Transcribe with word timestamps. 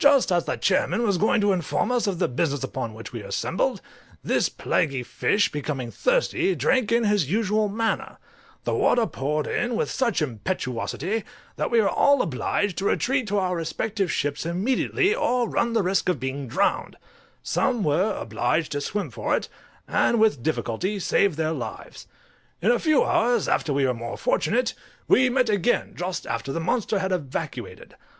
Just 0.00 0.32
as 0.32 0.46
the 0.46 0.56
chairman 0.56 1.04
was 1.04 1.16
going 1.16 1.40
to 1.42 1.52
inform 1.52 1.92
us 1.92 2.08
of 2.08 2.18
the 2.18 2.26
business 2.26 2.64
upon 2.64 2.92
which 2.92 3.12
we 3.12 3.22
were 3.22 3.28
assembled, 3.28 3.80
this 4.20 4.48
plaguy 4.48 5.04
fish, 5.04 5.52
becoming 5.52 5.92
thirsty, 5.92 6.56
drank 6.56 6.90
in 6.90 7.04
his 7.04 7.30
usual 7.30 7.68
manner; 7.68 8.18
the 8.64 8.74
water 8.74 9.06
poured 9.06 9.46
in 9.46 9.76
with 9.76 9.88
such 9.88 10.20
impetuosity, 10.22 11.22
that 11.54 11.70
we 11.70 11.80
were 11.80 11.88
all 11.88 12.20
obliged 12.20 12.78
to 12.78 12.84
retreat 12.86 13.28
to 13.28 13.38
our 13.38 13.54
respective 13.54 14.10
ships 14.10 14.44
immediately, 14.44 15.14
or 15.14 15.48
run 15.48 15.72
the 15.72 15.84
risk 15.84 16.08
of 16.08 16.18
being 16.18 16.48
drowned; 16.48 16.96
some 17.44 17.84
were 17.84 18.12
obliged 18.16 18.72
to 18.72 18.80
swim 18.80 19.08
for 19.08 19.36
it, 19.36 19.48
and 19.86 20.18
with 20.18 20.42
difficulty 20.42 20.98
saved 20.98 21.36
their 21.36 21.52
lives. 21.52 22.08
In 22.60 22.72
a 22.72 22.80
few 22.80 23.04
hours 23.04 23.46
after 23.46 23.72
we 23.72 23.86
were 23.86 23.94
more 23.94 24.18
fortunate, 24.18 24.74
we 25.06 25.30
met 25.30 25.48
again 25.48 25.92
just 25.94 26.26
after 26.26 26.50
the 26.52 26.58
monster 26.58 26.98
had 26.98 27.12
evacuated. 27.12 27.94